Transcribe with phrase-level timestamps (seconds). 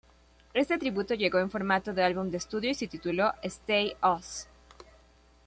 [0.55, 4.47] Este tributo llegó en formato de álbum de estudio y se tituló "¡Stay Oz!